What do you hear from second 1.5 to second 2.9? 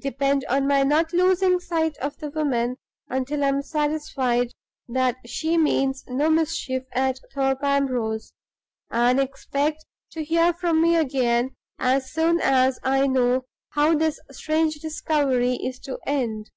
sight of the woman